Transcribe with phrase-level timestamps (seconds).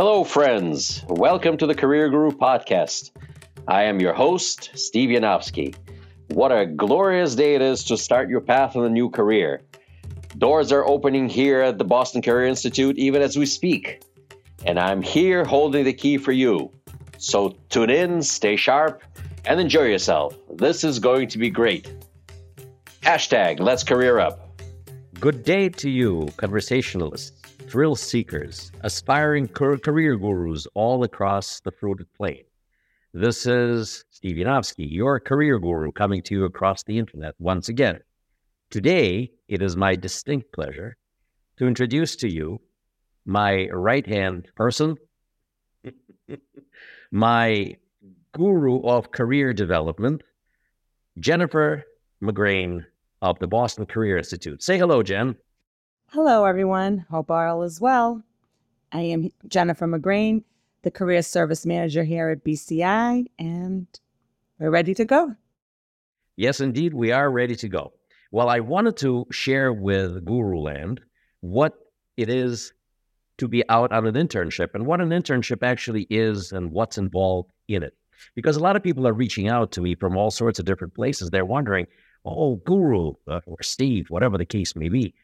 [0.00, 1.04] Hello, friends.
[1.08, 3.10] Welcome to the Career Guru podcast.
[3.68, 5.76] I am your host, Steve Yanovsky.
[6.28, 9.60] What a glorious day it is to start your path in a new career.
[10.38, 14.02] Doors are opening here at the Boston Career Institute even as we speak.
[14.64, 16.72] And I'm here holding the key for you.
[17.18, 19.02] So tune in, stay sharp,
[19.44, 20.34] and enjoy yourself.
[20.50, 21.92] This is going to be great.
[23.02, 24.48] Hashtag Let's Career Up.
[25.20, 27.39] Good day to you, conversationalists
[27.70, 32.42] thrill seekers, aspiring career gurus all across the fruited plain.
[33.14, 38.00] This is Steve Yanovsky, your career guru, coming to you across the internet once again.
[38.70, 40.96] Today, it is my distinct pleasure
[41.58, 42.60] to introduce to you
[43.24, 44.96] my right hand person,
[47.12, 47.76] my
[48.32, 50.22] guru of career development,
[51.20, 51.84] Jennifer
[52.20, 52.84] McGrane
[53.22, 54.60] of the Boston Career Institute.
[54.60, 55.36] Say hello, Jen.
[56.12, 57.06] Hello, everyone.
[57.08, 58.24] Hope all is well.
[58.90, 60.42] I am Jennifer McGrane,
[60.82, 63.86] the Career Service Manager here at BCI, and
[64.58, 65.36] we're ready to go.
[66.34, 67.92] Yes, indeed, we are ready to go.
[68.32, 71.00] Well, I wanted to share with Guru Land
[71.42, 71.74] what
[72.16, 72.72] it is
[73.38, 77.52] to be out on an internship and what an internship actually is and what's involved
[77.68, 77.94] in it.
[78.34, 80.92] Because a lot of people are reaching out to me from all sorts of different
[80.92, 81.30] places.
[81.30, 81.86] They're wondering,
[82.24, 85.14] oh, Guru uh, or Steve, whatever the case may be,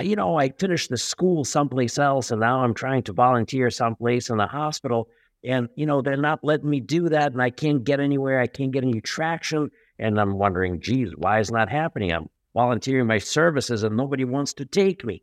[0.00, 4.30] you know, I finished the school someplace else and now I'm trying to volunteer someplace
[4.30, 5.08] in the hospital.
[5.44, 8.40] And, you know, they're not letting me do that and I can't get anywhere.
[8.40, 9.70] I can't get any traction.
[9.98, 12.12] And I'm wondering, geez, why is not happening?
[12.12, 15.22] I'm volunteering my services and nobody wants to take me.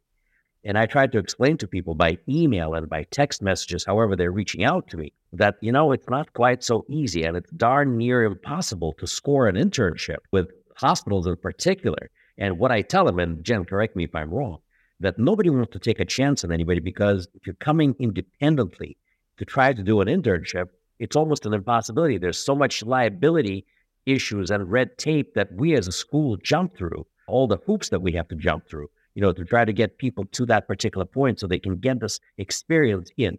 [0.66, 4.32] And I tried to explain to people by email and by text messages, however they're
[4.32, 7.98] reaching out to me, that, you know, it's not quite so easy and it's darn
[7.98, 12.10] near impossible to score an internship with hospitals in particular
[12.40, 14.60] and what I tell them, and Jen, correct me if I'm wrong,
[15.02, 18.98] that nobody wants to take a chance on anybody because if you're coming independently
[19.38, 20.70] to try to do an internship,
[21.00, 22.18] it's almost an impossibility.
[22.18, 23.66] There's so much liability
[24.06, 28.02] issues and red tape that we as a school jump through, all the hoops that
[28.02, 31.06] we have to jump through, you know, to try to get people to that particular
[31.06, 33.38] point so they can get this experience in.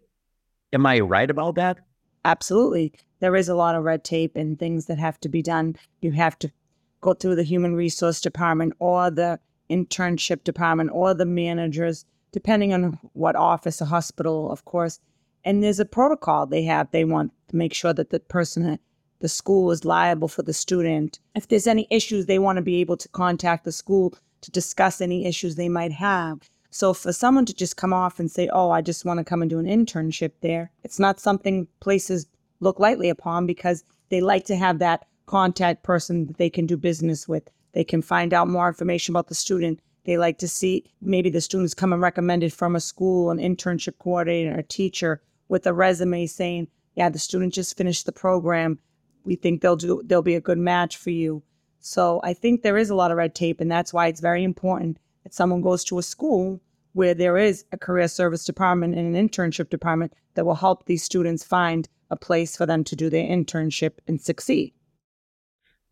[0.73, 1.79] Am I right about that?
[2.25, 2.93] Absolutely.
[3.21, 5.77] There is a lot of red tape and things that have to be done.
[6.01, 6.53] You have to
[7.01, 9.41] go through the human resource department or the
[9.71, 15.01] internship department or the managers, depending on what office or hospital, of course.
[15.45, 16.91] And there's a protocol they have.
[16.91, 18.79] They want to make sure that the person,
[19.21, 21.19] the school is liable for the student.
[21.35, 25.01] If there's any issues, they want to be able to contact the school to discuss
[25.01, 26.51] any issues they might have.
[26.71, 29.43] So for someone to just come off and say, oh, I just want to come
[29.43, 32.27] and do an internship there, it's not something places
[32.61, 36.77] look lightly upon because they like to have that contact person that they can do
[36.77, 37.49] business with.
[37.73, 39.79] They can find out more information about the student.
[40.05, 43.97] They like to see maybe the students come and recommended from a school, an internship
[44.01, 48.81] coordinator, a teacher with a resume saying, yeah, the student just finished the program.
[49.25, 51.45] We think they'll do they'll be a good match for you.
[51.79, 54.43] So I think there is a lot of red tape, and that's why it's very
[54.43, 56.61] important that someone goes to a school
[56.93, 61.05] where there is a career service department and an internship department that will help these
[61.05, 64.73] students find a place for them to do their internship and succeed.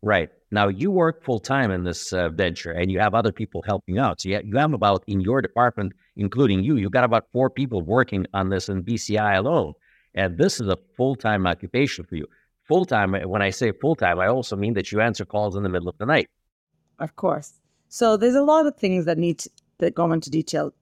[0.01, 0.29] Right.
[0.51, 3.99] Now you work full time in this uh, venture and you have other people helping
[3.99, 4.21] out.
[4.21, 7.81] So you, you have about, in your department, including you, you've got about four people
[7.81, 9.73] working on this in BCI alone.
[10.15, 12.25] And this is a full time occupation for you.
[12.67, 15.63] Full time, when I say full time, I also mean that you answer calls in
[15.63, 16.27] the middle of the night.
[16.99, 17.53] Of course.
[17.89, 19.49] So there's a lot of things that need to,
[19.79, 20.73] that go into detail.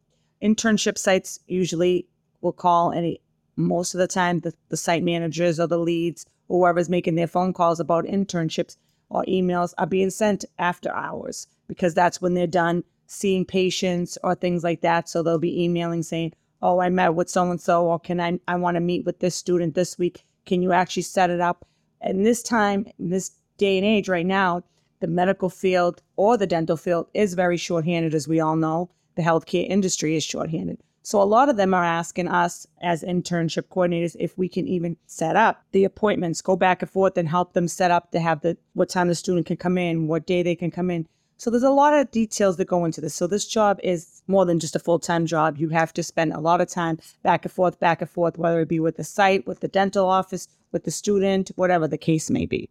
[0.43, 2.07] Internship sites usually
[2.41, 3.21] will call any,
[3.55, 7.53] most of the time, the, the site managers or the leads, whoever's making their phone
[7.53, 8.77] calls about internships
[9.09, 14.35] or emails are being sent after hours because that's when they're done seeing patients or
[14.35, 15.09] things like that.
[15.09, 18.39] So they'll be emailing saying, Oh, I met with so and so, or can I,
[18.47, 20.25] I want to meet with this student this week.
[20.45, 21.65] Can you actually set it up?
[22.01, 24.63] And this time, in this day and age right now,
[24.99, 28.89] the medical field or the dental field is very shorthanded, as we all know.
[29.15, 30.79] The healthcare industry is shorthanded.
[31.07, 34.97] So a lot of them are asking us as internship coordinators if we can even
[35.05, 38.41] set up the appointments, go back and forth and help them set up to have
[38.41, 41.07] the what time the student can come in, what day they can come in.
[41.37, 43.15] So there's a lot of details that go into this.
[43.15, 45.57] So this job is more than just a full-time job.
[45.57, 48.59] You have to spend a lot of time back and forth, back and forth, whether
[48.59, 52.29] it be with the site, with the dental office, with the student, whatever the case
[52.29, 52.69] may be.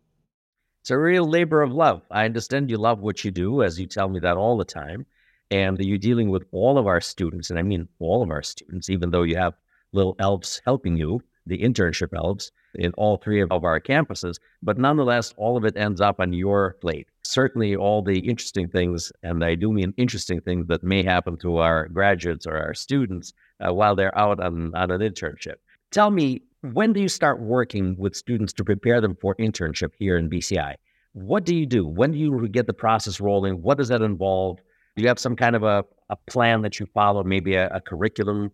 [0.83, 2.03] It's a real labor of love.
[2.11, 5.07] I understand you love what you do, as you tell me that all the time
[5.51, 8.91] and you're dealing with all of our students, and I mean all of our students,
[8.91, 9.55] even though you have
[9.93, 15.33] little elves helping you, the internship elves in all three of our campuses, but nonetheless,
[15.37, 17.09] all of it ends up on your plate.
[17.23, 21.59] Certainly, all the interesting things, and I do mean interesting things that may happen to
[21.59, 25.57] our graduates or our students uh, while they're out on, on an internship.
[25.91, 30.17] Tell me, when do you start working with students to prepare them for internship here
[30.17, 30.75] in BCI?
[31.13, 31.87] What do you do?
[31.87, 33.63] When do you get the process rolling?
[33.63, 34.59] What does that involve?
[34.97, 37.83] Do you have some kind of a, a plan that you follow, maybe a, a
[37.83, 38.51] curriculum?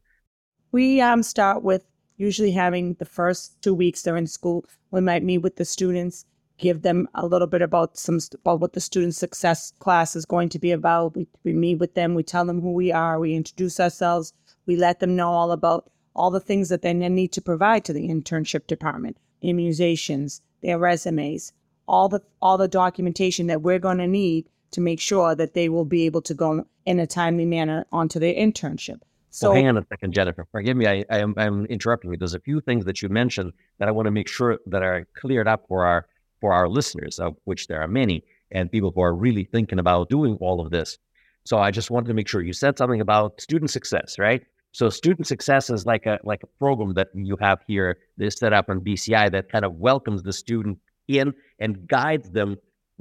[0.72, 1.84] We um, start with
[2.16, 4.64] usually having the first two weeks they're in school.
[4.90, 6.26] We might meet with the students,
[6.58, 10.48] give them a little bit about some about what the student success class is going
[10.48, 11.14] to be about.
[11.14, 14.32] We, we meet with them, we tell them who we are, we introduce ourselves,
[14.66, 17.92] we let them know all about all the things that they need to provide to
[17.92, 21.52] the internship department, immunizations, their resumes,
[21.86, 25.68] all the all the documentation that we're going to need to make sure that they
[25.68, 29.00] will be able to go in a timely manner onto their internship.
[29.30, 30.46] So well, hang on a second, Jennifer.
[30.52, 32.18] Forgive me, I, I am I'm interrupting you.
[32.18, 35.06] There's a few things that you mentioned that I want to make sure that are
[35.14, 36.06] cleared up for our
[36.40, 40.10] for our listeners, of which there are many, and people who are really thinking about
[40.10, 40.98] doing all of this.
[41.44, 44.44] So I just wanted to make sure you said something about student success, right?
[44.72, 48.52] So student success is like a like a program that you have here that's set
[48.52, 50.78] up on BCI that kind of welcomes the student
[51.08, 52.56] in and guides them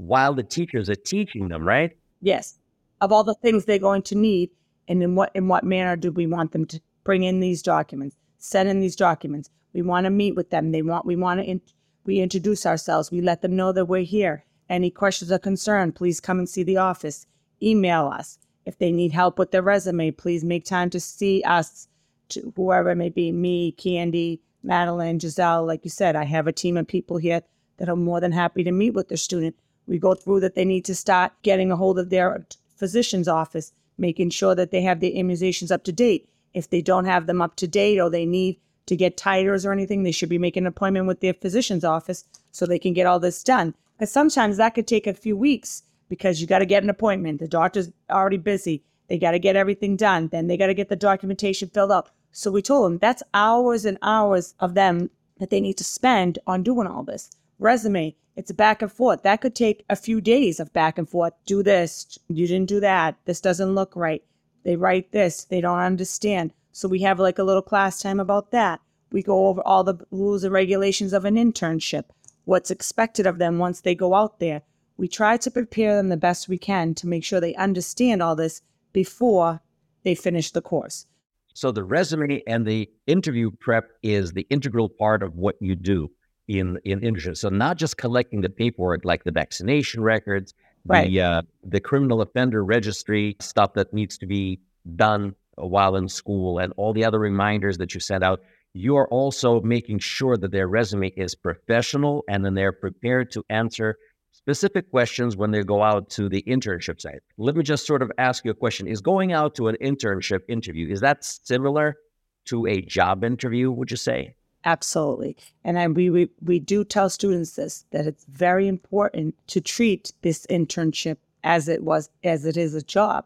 [0.06, 1.96] while the teachers are teaching them, right?
[2.22, 2.58] Yes.
[3.00, 4.50] Of all the things they're going to need
[4.88, 8.16] and in what in what manner do we want them to bring in these documents,
[8.38, 9.50] send in these documents.
[9.74, 10.72] We want to meet with them.
[10.72, 11.62] They want we want to in,
[12.04, 13.12] we introduce ourselves.
[13.12, 14.46] We let them know that we're here.
[14.70, 17.26] Any questions or concern, please come and see the office.
[17.62, 18.40] Email us.
[18.66, 21.88] If they need help with their resume, please make time to see us,
[22.30, 25.66] to whoever it may be, me, Candy, Madeline, Giselle.
[25.66, 27.42] Like you said, I have a team of people here
[27.78, 29.56] that are more than happy to meet with their student.
[29.88, 32.46] We go through that they need to start getting a hold of their
[32.76, 36.30] physician's office, making sure that they have their immunizations up to date.
[36.54, 39.72] If they don't have them up to date or they need to get titers or
[39.72, 43.08] anything, they should be making an appointment with their physician's office so they can get
[43.08, 43.74] all this done.
[43.98, 47.40] Because sometimes that could take a few weeks because you got to get an appointment.
[47.40, 48.84] The doctor's already busy.
[49.08, 50.28] They got to get everything done.
[50.28, 52.10] Then they got to get the documentation filled up.
[52.32, 56.40] So we told them that's hours and hours of them that they need to spend
[56.48, 57.30] on doing all this.
[57.62, 59.22] Resume, it's a back and forth.
[59.22, 61.34] That could take a few days of back and forth.
[61.46, 63.18] Do this, you didn't do that.
[63.26, 64.24] This doesn't look right.
[64.64, 66.54] They write this, they don't understand.
[66.72, 68.82] So we have like a little class time about that.
[69.12, 72.06] We go over all the rules and regulations of an internship,
[72.46, 74.64] what's expected of them once they go out there,
[74.98, 78.36] we try to prepare them the best we can to make sure they understand all
[78.36, 79.62] this before
[80.04, 81.06] they finish the course.
[81.54, 86.10] So the resume and the interview prep is the integral part of what you do
[86.60, 87.38] in in internship.
[87.38, 90.54] So not just collecting the paperwork like the vaccination records,
[90.86, 91.08] right.
[91.08, 94.60] the uh, the criminal offender registry stuff that needs to be
[94.96, 98.42] done while in school, and all the other reminders that you send out.
[98.74, 103.44] You are also making sure that their resume is professional and then they're prepared to
[103.50, 103.98] answer
[104.32, 107.20] specific questions when they go out to the internship site.
[107.38, 108.88] Let me just sort of ask you a question.
[108.88, 111.98] Is going out to an internship interview, is that similar
[112.46, 114.36] to a job interview, would you say?
[114.64, 115.36] Absolutely.
[115.64, 120.14] And I, we, we, we do tell students this, that it's very important to treat
[120.22, 123.26] this internship as it was, as it is a job.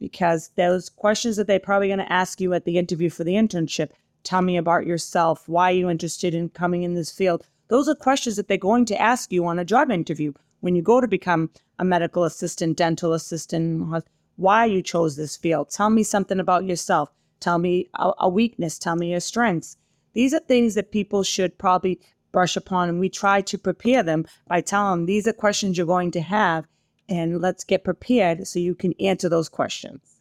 [0.00, 3.34] Because those questions that they're probably going to ask you at the interview for the
[3.34, 3.90] internship,
[4.24, 5.48] tell me about yourself.
[5.48, 7.46] Why are you interested in coming in this field?
[7.68, 10.82] Those are questions that they're going to ask you on a job interview when you
[10.82, 14.04] go to become a medical assistant, dental assistant,
[14.36, 15.70] why you chose this field.
[15.70, 17.10] Tell me something about yourself.
[17.40, 18.78] Tell me a, a weakness.
[18.78, 19.76] Tell me your strengths.
[20.16, 22.00] These are things that people should probably
[22.32, 25.86] brush upon, and we try to prepare them by telling them these are questions you're
[25.86, 26.66] going to have,
[27.06, 30.16] and let's get prepared so you can answer those questions.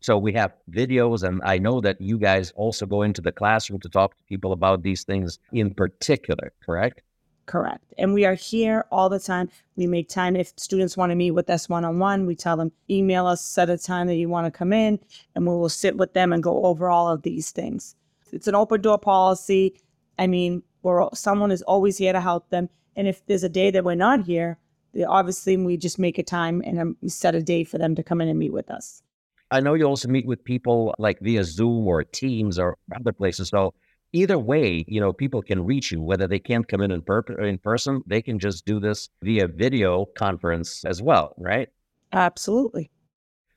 [0.00, 3.78] So we have videos, and I know that you guys also go into the classroom
[3.82, 7.02] to talk to people about these things in particular, correct?
[7.46, 7.94] Correct.
[7.98, 9.48] And we are here all the time.
[9.76, 12.26] We make time if students want to meet with us one on one.
[12.26, 14.98] We tell them, email us, set a time that you want to come in,
[15.36, 17.94] and we will sit with them and go over all of these things.
[18.32, 19.80] It's an open door policy.
[20.18, 22.68] I mean, we're, someone is always here to help them.
[22.96, 24.58] And if there's a day that we're not here,
[25.06, 28.20] obviously we just make a time and um, set a day for them to come
[28.20, 29.02] in and meet with us.
[29.50, 33.48] I know you also meet with people like via Zoom or Teams or other places.
[33.48, 33.74] So
[34.12, 36.00] either way, you know, people can reach you.
[36.00, 39.48] Whether they can't come in in, per- in person, they can just do this via
[39.48, 41.68] video conference as well, right?
[42.12, 42.90] Absolutely.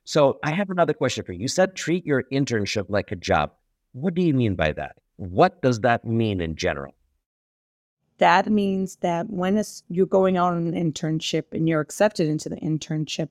[0.03, 1.39] So I have another question for you.
[1.39, 3.51] You said treat your internship like a job.
[3.93, 4.97] What do you mean by that?
[5.15, 6.93] What does that mean in general?
[8.17, 13.29] That means that when you're going on an internship and you're accepted into the internship,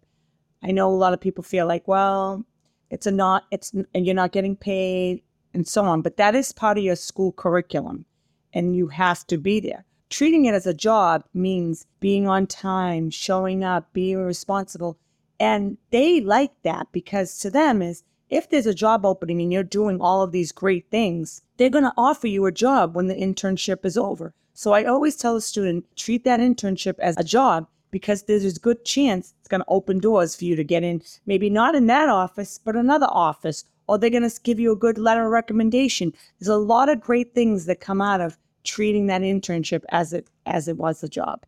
[0.63, 2.45] I know a lot of people feel like, well,
[2.93, 5.23] it's a not it's and you're not getting paid
[5.55, 8.05] and so on but that is part of your school curriculum
[8.53, 13.11] and you have to be there treating it as a job means being on time
[13.11, 14.99] showing up being responsible
[15.41, 19.63] and they like that because to them is if there's a job opening and you're
[19.63, 23.15] doing all of these great things, they're going to offer you a job when the
[23.15, 24.33] internship is over.
[24.55, 28.59] So I always tell a student treat that internship as a job because there's a
[28.59, 31.89] good chance it's going to open doors for you to get in, maybe not in
[31.89, 35.31] that office, but another office, or they're going to give you a good letter of
[35.31, 36.15] recommendation.
[36.41, 40.27] There's a lot of great things that come out of treating that internship as it
[40.47, 41.45] as it was a job.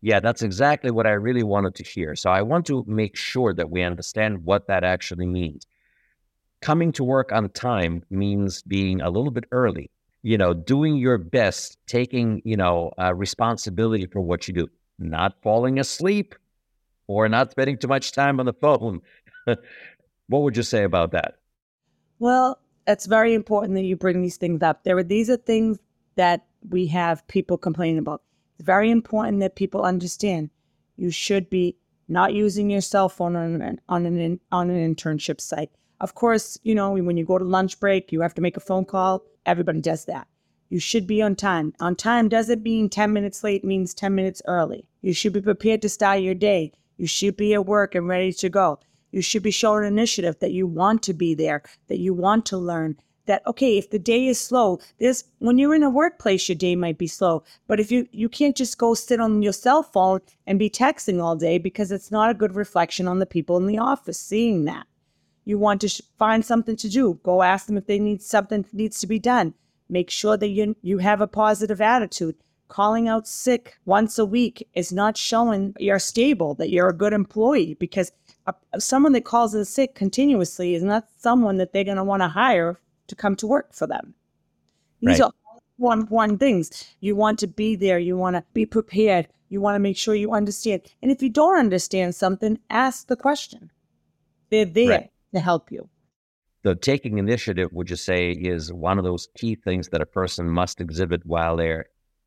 [0.00, 2.14] Yeah, that's exactly what I really wanted to hear.
[2.14, 5.66] So I want to make sure that we understand what that actually means.
[6.62, 9.90] Coming to work on time means being a little bit early,
[10.22, 15.40] you know, doing your best, taking, you know, uh, responsibility for what you do, not
[15.42, 16.34] falling asleep
[17.06, 19.00] or not spending too much time on the phone.
[19.46, 21.36] what would you say about that?
[22.18, 24.84] Well, it's very important that you bring these things up.
[24.84, 25.78] There are these are things
[26.16, 28.22] that we have people complaining about.
[28.54, 30.50] It's very important that people understand
[30.96, 31.76] you should be
[32.08, 35.70] not using your cell phone on an, on an on an internship site.
[36.00, 38.60] Of course, you know when you go to lunch break, you have to make a
[38.60, 39.22] phone call.
[39.44, 40.26] Everybody does that.
[40.70, 41.74] You should be on time.
[41.80, 44.86] On time doesn't mean 10 minutes late, means 10 minutes early.
[45.02, 46.72] You should be prepared to start your day.
[46.96, 48.78] You should be at work and ready to go.
[49.10, 52.56] You should be showing initiative that you want to be there, that you want to
[52.56, 56.56] learn, that okay if the day is slow there's when you're in a workplace your
[56.56, 59.84] day might be slow but if you you can't just go sit on your cell
[59.84, 63.56] phone and be texting all day because it's not a good reflection on the people
[63.56, 64.84] in the office seeing that
[65.50, 68.62] you want to sh- find something to do go ask them if they need something
[68.62, 69.54] that needs to be done
[69.88, 72.36] make sure that you you have a positive attitude
[72.68, 77.12] calling out sick once a week is not showing you're stable that you're a good
[77.12, 78.12] employee because
[78.46, 82.22] a, someone that calls in sick continuously is not someone that they're going to want
[82.22, 84.14] to hire to come to work for them.
[85.00, 85.22] These right.
[85.22, 85.32] are
[85.76, 86.94] one one things.
[87.00, 90.14] You want to be there, you want to be prepared, you want to make sure
[90.14, 90.82] you understand.
[91.02, 93.70] And if you don't understand something, ask the question.
[94.50, 95.10] They're there right.
[95.34, 95.88] To help you.
[96.62, 100.48] The taking initiative, would you say, is one of those key things that a person
[100.48, 101.86] must exhibit while they're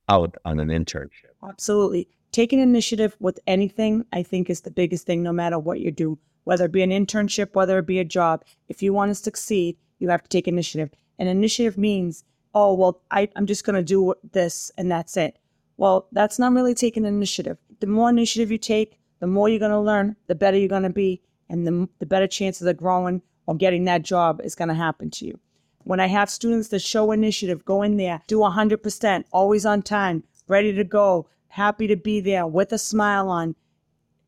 [0.10, 1.34] out on an internship?
[1.48, 2.08] Absolutely.
[2.32, 6.18] Taking initiative with anything, I think, is the biggest thing, no matter what you do,
[6.46, 8.44] whether it be an internship, whether it be a job.
[8.70, 10.90] If you want to succeed, you have to take initiative.
[11.20, 12.24] And initiative means,
[12.56, 15.38] oh, well, I, I'm just going to do this and that's it.
[15.78, 17.58] Well, that's not really taking initiative.
[17.80, 20.84] The more initiative you take, the more you're going to learn, the better you're going
[20.84, 21.22] to be,
[21.54, 25.12] and the, the better chances of growing or getting that job is going to happen
[25.12, 25.40] to you.
[25.84, 30.24] When I have students that show initiative, go in there, do 100%, always on time,
[30.48, 33.56] ready to go, happy to be there with a smile on,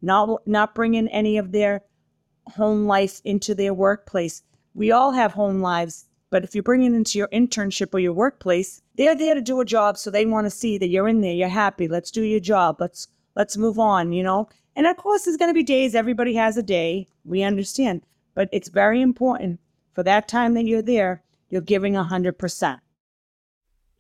[0.04, 1.82] not, not bringing any of their
[2.56, 4.44] home life into their workplace,
[4.76, 8.14] we all have home lives, but if you bring it into your internship or your
[8.14, 11.22] workplace, they're there to do a job, so they want to see that you're in
[11.22, 11.88] there, you're happy.
[11.88, 12.78] Let's do your job.
[12.80, 14.48] Let's let's move on, you know?
[14.76, 17.08] And of course there's going to be days everybody has a day.
[17.24, 18.02] We understand,
[18.34, 19.60] but it's very important
[19.94, 22.80] for that time that you're there, you're giving a 100%.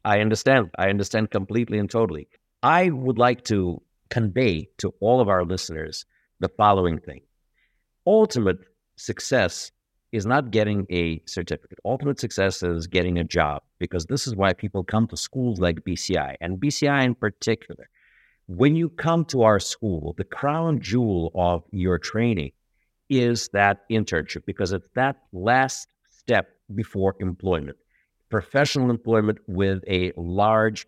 [0.03, 0.69] I understand.
[0.77, 2.27] I understand completely and totally.
[2.61, 6.05] I would like to convey to all of our listeners
[6.39, 7.21] the following thing.
[8.05, 8.59] Ultimate
[8.97, 9.71] success
[10.11, 11.79] is not getting a certificate.
[11.83, 15.81] Ultimate success is getting a job because this is why people come to schools like
[15.81, 17.89] BCI and BCI in particular.
[18.47, 22.51] When you come to our school, the crown jewel of your training
[23.09, 27.77] is that internship because it's that last step before employment,
[28.29, 30.85] professional employment with a large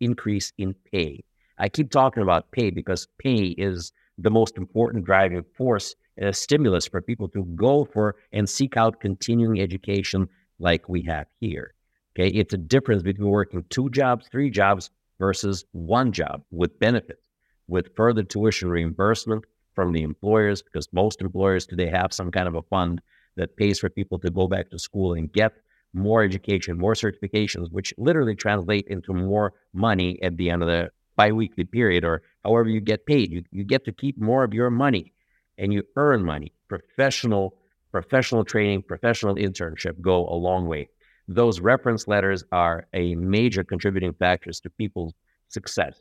[0.00, 1.22] increase in pay.
[1.58, 6.88] I keep talking about pay because pay is the most important driving force a stimulus
[6.88, 11.72] for people to go for and seek out continuing education like we have here.
[12.18, 17.22] Okay, it's a difference between working two jobs, three jobs versus one job with benefits,
[17.68, 19.44] with further tuition reimbursement
[19.74, 23.00] from the employers, because most employers today have some kind of a fund
[23.36, 25.52] that pays for people to go back to school and get
[25.92, 30.90] more education, more certifications, which literally translate into more money at the end of the
[31.16, 33.32] biweekly period or however you get paid.
[33.32, 35.12] You, you get to keep more of your money
[35.58, 36.52] and you earn money.
[36.68, 37.56] Professional,
[37.90, 40.88] professional training, professional internship go a long way.
[41.28, 45.12] Those reference letters are a major contributing factors to people's
[45.48, 46.00] success.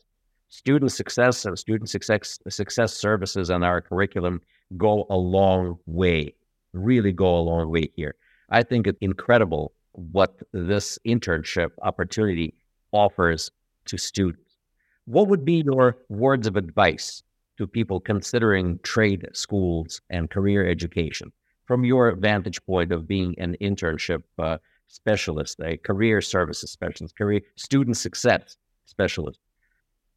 [0.49, 4.41] Student success and student success success services on our curriculum
[4.77, 6.35] go a long way,
[6.73, 8.15] really go a long way here.
[8.49, 12.53] I think it's incredible what this internship opportunity
[12.91, 13.49] offers
[13.85, 14.57] to students.
[15.05, 17.23] What would be your words of advice
[17.57, 21.31] to people considering trade schools and career education
[21.65, 27.41] from your vantage point of being an internship uh, specialist, a career services specialist, career
[27.55, 29.39] student success specialist?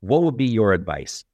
[0.00, 1.24] What would be your advice?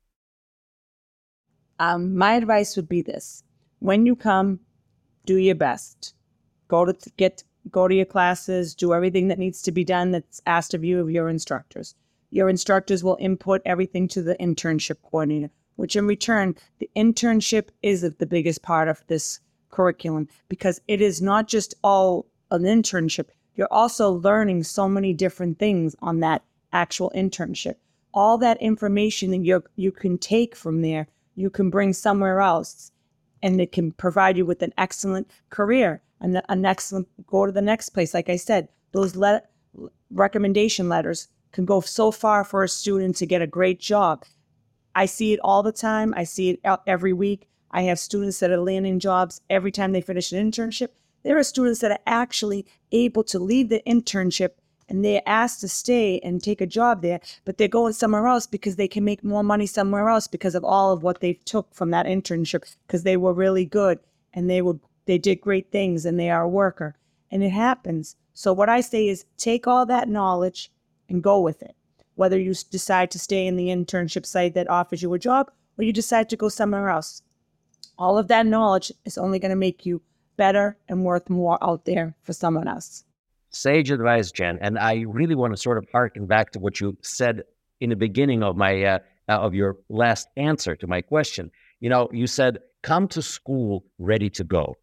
[1.79, 3.43] Um, my advice would be this
[3.81, 4.61] when you come,
[5.27, 6.15] do your best.
[6.69, 10.41] go to get go to your classes, do everything that needs to be done that's
[10.47, 11.95] asked of you of your instructors.
[12.31, 18.03] Your instructors will input everything to the internship coordinator, which in return, the internship is
[18.03, 23.29] the biggest part of this curriculum because it is not just all an internship.
[23.55, 26.43] You're also learning so many different things on that
[26.73, 27.77] actual internship.
[28.13, 32.93] All that information that you you can take from there, you can bring somewhere else,
[33.43, 37.63] and it can provide you with an excellent career and an excellent go to the
[37.63, 38.15] next place.
[38.15, 39.43] Like I said, those le-
[40.11, 44.25] recommendation letters can go so far for a student to get a great job.
[44.95, 46.15] I see it all the time.
[46.17, 47.49] I see it every week.
[47.71, 50.91] I have students that are landing jobs every time they finish an internship.
[51.25, 54.51] There are students that are actually able to leave the internship
[54.89, 58.47] and they're asked to stay and take a job there, but they're going somewhere else
[58.47, 61.75] because they can make more money somewhere else because of all of what they took
[61.75, 63.99] from that internship because they were really good
[64.35, 66.97] and they were they did great things and they are a worker.
[67.31, 68.17] And it happens.
[68.33, 70.71] So what I say is take all that knowledge
[71.09, 71.75] and go with it.
[72.15, 75.85] Whether you decide to stay in the internship site that offers you a job or
[75.85, 77.23] you decide to go somewhere else.
[77.99, 80.03] All of that knowledge is only going to make you
[80.37, 83.05] better and worth more out there for someone else.
[83.51, 84.59] Sage advice, Jen.
[84.61, 87.45] And I really want to sort of harken back to what you said
[87.81, 88.99] in the beginning of my uh,
[89.29, 91.51] uh, of your last answer to my question.
[91.81, 94.77] You know, you said come to school ready to go.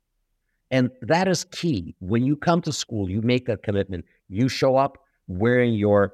[0.72, 1.96] And that is key.
[2.00, 4.06] When you come to school, you make that commitment.
[4.30, 6.14] You show up wearing your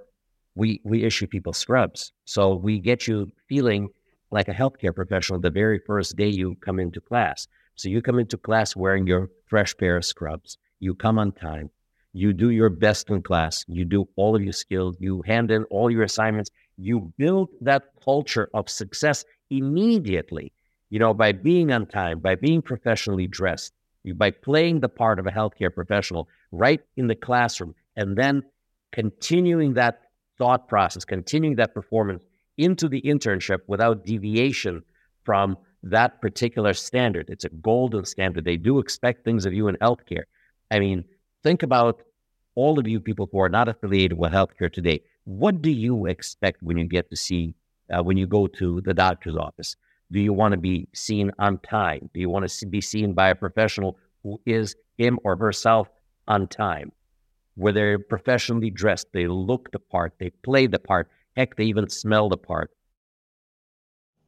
[0.55, 2.11] we we issue people scrubs.
[2.25, 3.89] So we get you feeling
[4.31, 7.47] like a healthcare professional the very first day you come into class.
[7.77, 10.57] So you come into class wearing your fresh pair of scrubs.
[10.79, 11.69] You come on time.
[12.13, 15.65] You do your best in class, you do all of your skills, you hand in
[15.65, 20.51] all your assignments, you build that culture of success immediately,
[20.89, 23.73] you know, by being on time, by being professionally dressed,
[24.15, 28.41] by playing the part of a healthcare professional right in the classroom, and then
[28.91, 30.01] continuing that
[30.39, 32.23] thought process, continuing that performance
[32.57, 34.81] into the internship without deviation
[35.23, 35.55] from
[35.89, 37.29] that particular standard.
[37.29, 38.45] It's a golden standard.
[38.45, 40.23] They do expect things of you in healthcare.
[40.71, 41.03] I mean,
[41.43, 42.01] think about
[42.55, 46.63] all of you people who are not affiliated with healthcare today, what do you expect
[46.63, 47.53] when you get to see,
[47.91, 49.75] uh, when you go to the doctor's office?
[50.11, 52.09] Do you want to be seen on time?
[52.13, 55.89] Do you want to be seen by a professional who is him or herself
[56.27, 56.91] on time?
[57.55, 61.89] Where they're professionally dressed, they look the part, they play the part, heck, they even
[61.89, 62.71] smell the part.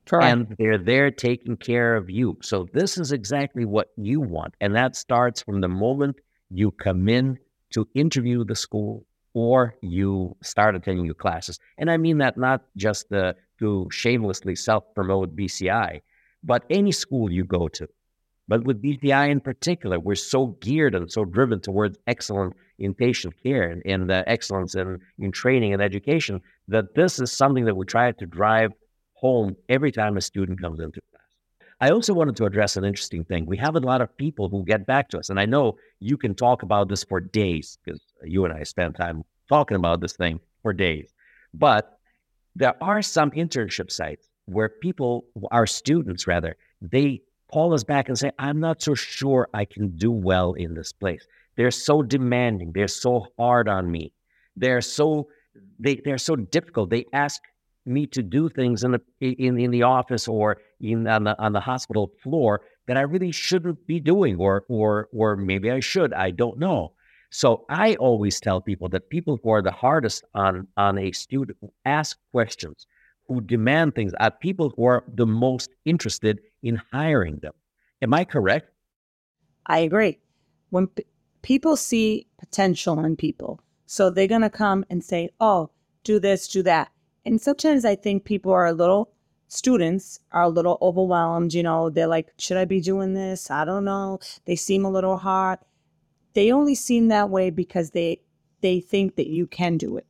[0.09, 0.25] Correct.
[0.25, 2.37] And they're there taking care of you.
[2.41, 4.55] So this is exactly what you want.
[4.59, 6.17] And that starts from the moment
[6.49, 7.37] you come in
[7.73, 11.59] to interview the school or you start attending your classes.
[11.77, 16.01] And I mean that not just uh, to shamelessly self promote BCI,
[16.43, 17.87] but any school you go to.
[18.47, 23.35] But with BCI in particular, we're so geared and so driven towards excellence in patient
[23.43, 27.75] care and, and uh, excellence in, in training and education that this is something that
[27.75, 28.71] we try to drive
[29.19, 31.23] home every time a student comes into class.
[31.81, 33.45] I also wanted to address an interesting thing.
[33.45, 36.17] We have a lot of people who get back to us, and I know you
[36.17, 40.13] can talk about this for days because you and I spend time talking about this
[40.13, 41.13] thing for days.
[41.53, 41.97] But
[42.55, 48.17] there are some internship sites where people, our students rather, they call us back and
[48.17, 51.25] say, I'm not so sure I can do well in this place.
[51.55, 52.71] They're so demanding.
[52.73, 54.13] They're so hard on me.
[54.55, 55.29] They're so
[55.79, 56.89] they, they're so difficult.
[56.89, 57.41] They ask
[57.89, 61.53] me to do things in the in, in the office or in on the on
[61.53, 66.13] the hospital floor that I really shouldn't be doing, or or or maybe I should.
[66.13, 66.93] I don't know.
[67.31, 71.57] So I always tell people that people who are the hardest on on a student
[71.61, 72.87] who ask questions,
[73.27, 77.53] who demand things, are people who are the most interested in hiring them.
[78.01, 78.71] Am I correct?
[79.65, 80.19] I agree.
[80.71, 81.05] When p-
[81.41, 85.69] people see potential in people, so they're going to come and say, "Oh,
[86.03, 86.91] do this, do that."
[87.25, 89.11] And sometimes I think people are a little,
[89.47, 91.53] students are a little overwhelmed.
[91.53, 93.51] You know, they're like, should I be doing this?
[93.51, 94.19] I don't know.
[94.45, 95.59] They seem a little hard.
[96.33, 98.21] They only seem that way because they
[98.61, 100.05] they think that you can do it.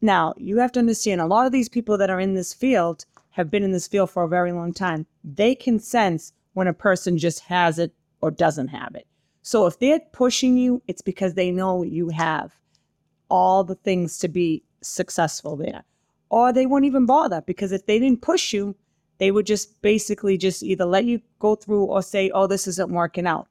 [0.00, 3.04] Now, you have to understand a lot of these people that are in this field
[3.30, 5.06] have been in this field for a very long time.
[5.22, 9.06] They can sense when a person just has it or doesn't have it.
[9.42, 12.56] So if they're pushing you, it's because they know you have
[13.28, 15.84] all the things to be successful there
[16.30, 18.74] or they won't even bother because if they didn't push you,
[19.18, 22.90] they would just basically just either let you go through or say, oh, this isn't
[22.90, 23.48] working out.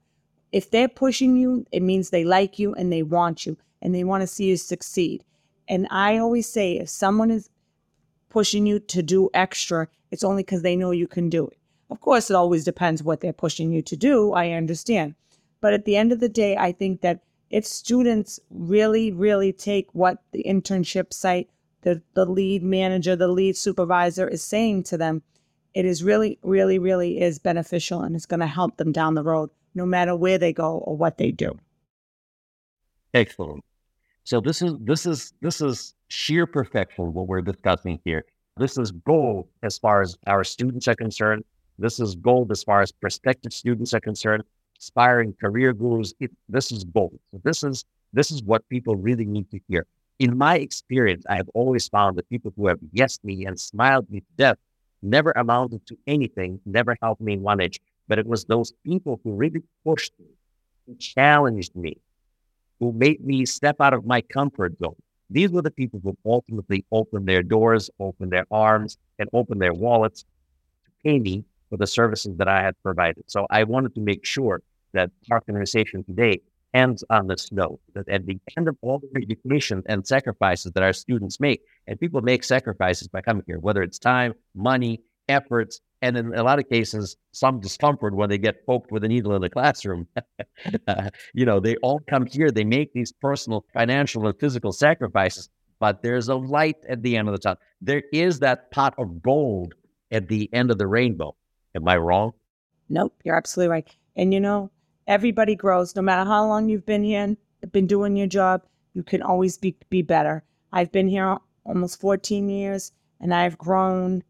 [0.51, 4.03] If they're pushing you, it means they like you and they want you and they
[4.03, 5.23] want to see you succeed.
[5.67, 7.49] And I always say, if someone is
[8.29, 11.57] pushing you to do extra, it's only because they know you can do it.
[11.91, 14.33] Of course, it always depends what they're pushing you to do.
[14.33, 15.15] I understand.
[15.61, 19.93] But at the end of the day, I think that if students really, really take
[19.93, 21.49] what the internship site,
[21.81, 25.21] the, the lead manager, the lead supervisor is saying to them,
[25.73, 29.23] it is really, really, really is beneficial and it's going to help them down the
[29.23, 31.57] road, no matter where they go or what they do.
[33.13, 33.63] Excellent.
[34.23, 38.25] So this is this is this is sheer perfection what we're discussing here.
[38.57, 41.43] This is gold as far as our students are concerned.
[41.79, 44.43] This is gold as far as prospective students are concerned.
[44.77, 47.19] Aspiring career gurus, it, this is gold.
[47.31, 49.85] So this is this is what people really need to hear.
[50.19, 54.09] In my experience, I have always found that people who have yes me and smiled
[54.11, 54.57] me to death
[55.01, 57.79] never amounted to anything, never helped me in one inch.
[58.09, 60.25] But it was those people who really pushed me,
[60.85, 61.97] who challenged me,
[62.79, 64.95] who made me step out of my comfort zone.
[65.29, 69.73] These were the people who ultimately opened their doors, opened their arms, and opened their
[69.73, 70.23] wallets
[70.85, 73.23] to pay me for the services that I had provided.
[73.27, 74.61] So I wanted to make sure
[74.93, 76.41] that our conversation today
[76.73, 80.83] ends on this note that at the end of all the education and sacrifices that
[80.83, 85.81] our students make, and people make sacrifices by coming here, whether it's time, money, efforts,
[86.01, 89.35] and in a lot of cases, some discomfort when they get poked with a needle
[89.35, 90.07] in the classroom.
[91.33, 96.01] you know, they all come here, they make these personal, financial, and physical sacrifices, but
[96.01, 97.59] there's a light at the end of the tunnel.
[97.81, 99.73] There is that pot of gold
[100.11, 101.35] at the end of the rainbow.
[101.75, 102.31] Am I wrong?
[102.89, 103.95] Nope, you're absolutely right.
[104.15, 104.71] And you know,
[105.09, 105.95] everybody grows.
[105.95, 107.35] No matter how long you've been here
[107.73, 110.43] been doing your job you can always be, be better.
[110.71, 114.23] I've been here almost 14 years and i've grown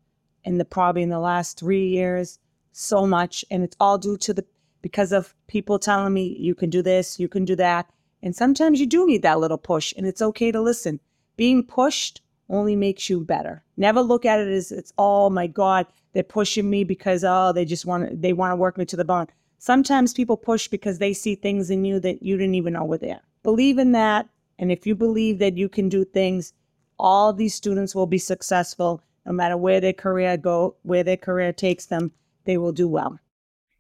[0.44, 2.40] in the probably in the last three years
[2.72, 4.46] so much and it's all due to the
[4.82, 7.90] because of people telling me you can do this you can do that
[8.22, 11.00] and sometimes you do need that little push and it's okay to listen.
[11.38, 13.64] Being pushed only makes you better.
[13.78, 17.64] Never look at it as it's oh my god they're pushing me because oh they
[17.64, 19.28] just want they want to work me to the bone
[19.60, 22.98] Sometimes people push because they see things in you that you didn't even know were
[22.98, 23.22] there.
[23.44, 24.28] Believe in that.
[24.58, 26.54] And if you believe that you can do things,
[26.98, 31.54] all these students will be successful no matter where their career go, where their career
[31.54, 32.12] takes them,
[32.46, 33.20] they will do well.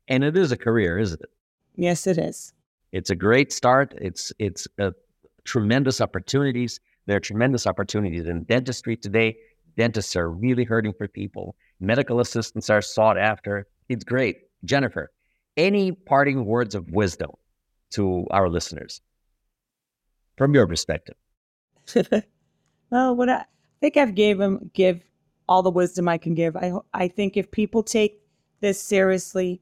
[0.07, 1.29] And it is a career, isn't it?
[1.75, 2.53] Yes, it is.
[2.91, 3.93] It's a great start.
[3.99, 4.93] It's it's a
[5.45, 6.79] tremendous opportunities.
[7.05, 9.37] There are tremendous opportunities in dentistry today.
[9.77, 11.55] Dentists are really hurting for people.
[11.79, 13.67] Medical assistants are sought after.
[13.87, 14.37] It's great.
[14.65, 15.11] Jennifer,
[15.59, 17.31] any parting words of wisdom
[17.91, 19.01] to our listeners
[20.37, 21.15] from your perspective?
[22.89, 23.45] well, what I
[23.81, 25.01] think I've gave them give
[25.49, 26.55] all the wisdom I can give.
[26.55, 28.21] I I think if people take
[28.61, 29.61] this seriously,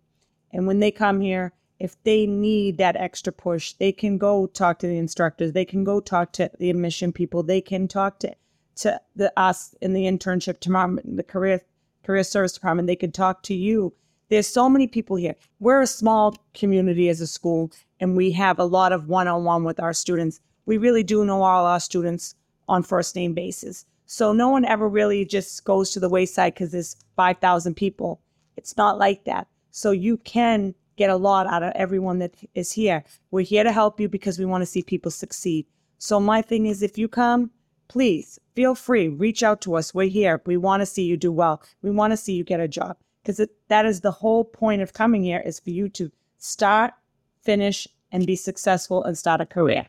[0.51, 4.79] and when they come here, if they need that extra push, they can go talk
[4.79, 5.53] to the instructors.
[5.53, 7.41] They can go talk to the admission people.
[7.41, 8.35] They can talk to
[8.77, 11.61] to the us in the internship department, the career
[12.03, 12.87] career service department.
[12.87, 13.93] They can talk to you
[14.29, 15.35] there's so many people here.
[15.59, 19.43] We're a small community as a school, and we have a lot of one on
[19.43, 20.39] one with our students.
[20.65, 22.35] We really do know all our students
[22.67, 23.85] on first name basis.
[24.05, 28.21] So no one ever really just goes to the wayside because there's 5,000 people.
[28.57, 29.47] It's not like that.
[29.71, 33.03] So you can get a lot out of everyone that is here.
[33.31, 35.67] We're here to help you because we want to see people succeed.
[35.99, 37.51] So my thing is if you come,
[37.87, 39.93] please feel free, reach out to us.
[39.93, 40.41] We're here.
[40.45, 41.61] We want to see you do well.
[41.81, 44.93] We want to see you get a job because that is the whole point of
[44.93, 46.93] coming here is for you to start,
[47.41, 49.85] finish, and be successful and start a career.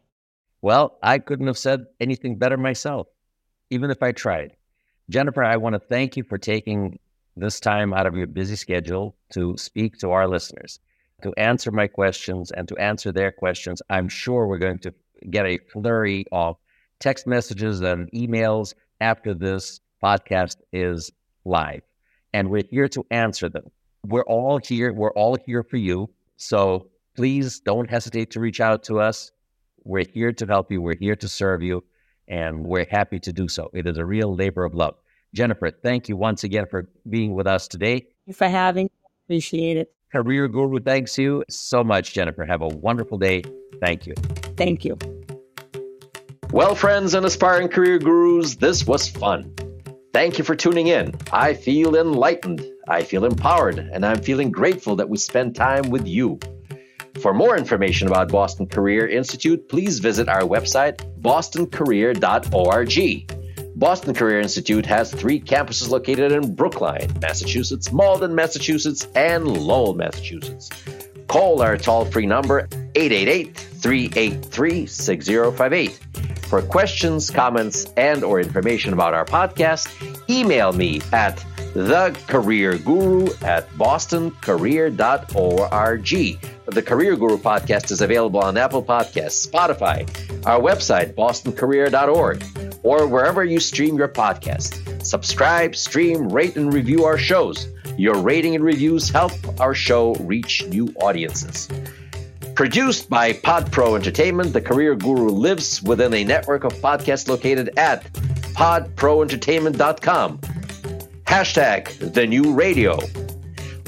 [0.61, 3.07] Well, I couldn't have said anything better myself,
[3.71, 4.57] even if I tried.
[5.09, 6.99] Jennifer, I want to thank you for taking
[7.37, 10.81] this time out of your busy schedule to speak to our listeners,
[11.23, 13.81] to answer my questions and to answer their questions.
[13.89, 14.93] I'm sure we're going to
[15.31, 16.57] get a flurry of
[16.99, 21.13] text messages and emails after this podcast is
[21.45, 21.88] live
[22.33, 23.65] and we're here to answer them.
[24.07, 24.93] We're all here.
[24.93, 26.11] We're all here for you.
[26.37, 29.33] So please don't hesitate to reach out to us.
[29.85, 30.81] We're here to help you.
[30.81, 31.83] We're here to serve you,
[32.29, 33.71] and we're happy to do so.
[33.73, 34.97] It is a real labor of love.
[35.35, 38.01] Jennifer, thank you once again for being with us today.
[38.01, 38.91] Thank you for having.
[39.27, 39.93] Appreciate it.
[40.13, 42.45] Career Guru thanks you so much, Jennifer.
[42.45, 43.43] Have a wonderful day.
[43.81, 44.15] Thank you.
[44.57, 44.97] Thank you.
[46.51, 49.55] Well, friends and aspiring career gurus, this was fun.
[50.13, 51.15] Thank you for tuning in.
[51.33, 56.07] I feel enlightened, I feel empowered, and I'm feeling grateful that we spend time with
[56.07, 56.39] you.
[57.21, 63.79] For more information about Boston Career Institute, please visit our website, bostoncareer.org.
[63.79, 70.71] Boston Career Institute has three campuses located in Brookline, Massachusetts, Malden, Massachusetts, and Lowell, Massachusetts.
[71.29, 76.01] Call our toll free number 888 383 6058.
[76.49, 79.91] For questions, comments, and or information about our podcast,
[80.31, 81.37] email me at
[81.75, 86.41] thecareerguru at bostoncareer.org.
[86.67, 90.09] the Career Guru podcast is available on Apple Podcasts, Spotify,
[90.47, 92.43] our website, bostoncareer.org,
[92.83, 95.05] or wherever you stream your podcast.
[95.05, 97.69] Subscribe, stream, rate, and review our shows.
[97.99, 101.69] Your rating and reviews help our show reach new audiences.
[102.59, 108.13] Produced by PodPro Entertainment, the Career Guru lives within a network of podcasts located at
[108.13, 110.39] podproentertainment.com.
[111.25, 112.99] Hashtag the new radio.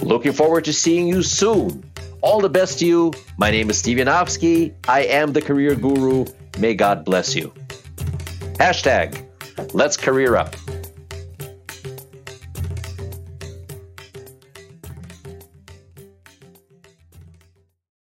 [0.03, 1.83] Looking forward to seeing you soon.
[2.21, 3.13] All the best to you.
[3.39, 4.73] My name is Steve Yanovsky.
[4.87, 6.27] I am the Career Guru.
[6.61, 7.53] May God bless you.
[8.61, 9.27] Hashtag
[9.75, 10.55] Let's Career Up.